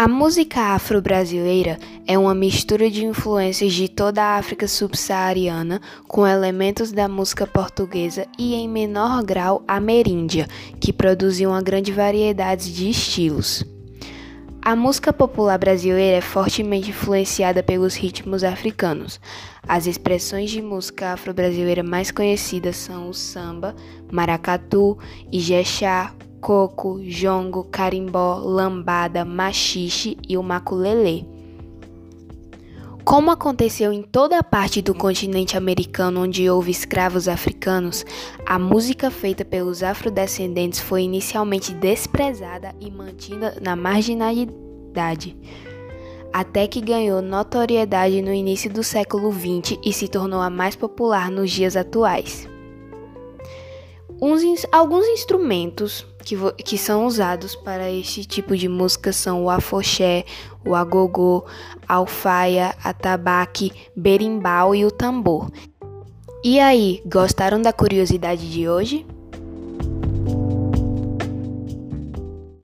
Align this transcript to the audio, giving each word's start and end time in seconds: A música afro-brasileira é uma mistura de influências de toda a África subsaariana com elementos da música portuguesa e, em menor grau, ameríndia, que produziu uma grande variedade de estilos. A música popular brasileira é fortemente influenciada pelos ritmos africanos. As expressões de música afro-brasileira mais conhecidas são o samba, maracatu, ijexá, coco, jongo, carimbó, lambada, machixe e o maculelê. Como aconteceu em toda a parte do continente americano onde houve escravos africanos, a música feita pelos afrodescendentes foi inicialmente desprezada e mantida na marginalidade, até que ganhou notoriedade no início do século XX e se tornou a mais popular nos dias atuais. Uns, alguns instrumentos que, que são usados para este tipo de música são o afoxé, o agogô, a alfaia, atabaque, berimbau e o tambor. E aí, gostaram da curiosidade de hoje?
A 0.00 0.08
música 0.08 0.74
afro-brasileira 0.74 1.78
é 2.06 2.16
uma 2.16 2.34
mistura 2.34 2.90
de 2.90 3.04
influências 3.04 3.74
de 3.74 3.86
toda 3.86 4.22
a 4.22 4.38
África 4.38 4.66
subsaariana 4.66 5.78
com 6.08 6.26
elementos 6.26 6.90
da 6.90 7.06
música 7.06 7.46
portuguesa 7.46 8.26
e, 8.38 8.54
em 8.54 8.66
menor 8.66 9.22
grau, 9.22 9.62
ameríndia, 9.68 10.48
que 10.80 10.90
produziu 10.90 11.50
uma 11.50 11.60
grande 11.60 11.92
variedade 11.92 12.72
de 12.72 12.88
estilos. 12.88 13.62
A 14.62 14.74
música 14.74 15.12
popular 15.12 15.58
brasileira 15.58 16.16
é 16.16 16.22
fortemente 16.22 16.88
influenciada 16.88 17.62
pelos 17.62 17.94
ritmos 17.94 18.42
africanos. 18.42 19.20
As 19.68 19.86
expressões 19.86 20.50
de 20.50 20.62
música 20.62 21.12
afro-brasileira 21.12 21.82
mais 21.82 22.10
conhecidas 22.10 22.76
são 22.76 23.10
o 23.10 23.12
samba, 23.12 23.76
maracatu, 24.10 24.98
ijexá, 25.30 26.14
coco, 26.40 27.00
jongo, 27.02 27.64
carimbó, 27.64 28.36
lambada, 28.36 29.24
machixe 29.24 30.16
e 30.28 30.36
o 30.36 30.42
maculelê. 30.42 31.24
Como 33.04 33.30
aconteceu 33.30 33.92
em 33.92 34.02
toda 34.02 34.38
a 34.38 34.42
parte 34.42 34.80
do 34.80 34.94
continente 34.94 35.56
americano 35.56 36.22
onde 36.22 36.48
houve 36.48 36.70
escravos 36.70 37.28
africanos, 37.28 38.04
a 38.46 38.58
música 38.58 39.10
feita 39.10 39.44
pelos 39.44 39.82
afrodescendentes 39.82 40.80
foi 40.80 41.02
inicialmente 41.02 41.72
desprezada 41.72 42.74
e 42.78 42.90
mantida 42.90 43.56
na 43.60 43.74
marginalidade, 43.74 45.36
até 46.32 46.68
que 46.68 46.80
ganhou 46.80 47.20
notoriedade 47.20 48.22
no 48.22 48.32
início 48.32 48.70
do 48.70 48.84
século 48.84 49.32
XX 49.32 49.78
e 49.84 49.92
se 49.92 50.06
tornou 50.06 50.40
a 50.40 50.50
mais 50.50 50.76
popular 50.76 51.30
nos 51.30 51.50
dias 51.50 51.76
atuais. 51.76 52.48
Uns, 54.20 54.66
alguns 54.70 55.06
instrumentos 55.06 56.06
que, 56.24 56.36
que 56.62 56.76
são 56.76 57.06
usados 57.06 57.54
para 57.54 57.90
este 57.90 58.24
tipo 58.24 58.56
de 58.56 58.68
música 58.68 59.12
são 59.12 59.44
o 59.44 59.50
afoxé, 59.50 60.24
o 60.66 60.74
agogô, 60.74 61.44
a 61.88 61.94
alfaia, 61.94 62.74
atabaque, 62.84 63.72
berimbau 63.96 64.74
e 64.74 64.84
o 64.84 64.90
tambor. 64.90 65.50
E 66.44 66.60
aí, 66.60 67.02
gostaram 67.06 67.60
da 67.60 67.72
curiosidade 67.72 68.50
de 68.50 68.68
hoje? 68.68 69.06